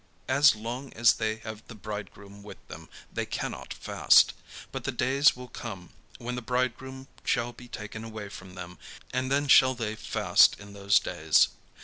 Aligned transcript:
As 0.27 0.55
long 0.55 0.91
as 0.93 1.13
they 1.13 1.35
have 1.43 1.61
the 1.67 1.75
bridegroom 1.75 2.41
with 2.41 2.67
them, 2.69 2.89
they 3.13 3.27
cannot 3.27 3.71
fast. 3.71 4.33
But 4.71 4.83
the 4.83 4.91
days 4.91 5.35
will 5.35 5.47
come, 5.47 5.91
when 6.17 6.33
the 6.33 6.41
bridegroom 6.41 7.07
shall 7.23 7.53
be 7.53 7.67
taken 7.67 8.03
away 8.03 8.27
from 8.29 8.55
them, 8.55 8.79
and 9.13 9.31
then 9.31 9.47
shall 9.47 9.75
they 9.75 9.95
fast 9.95 10.59
in 10.59 10.73
those 10.73 10.99
days. 10.99 11.49